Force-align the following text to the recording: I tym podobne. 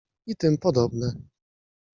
I 0.27 0.35
tym 0.35 0.57
podobne. 0.57 1.13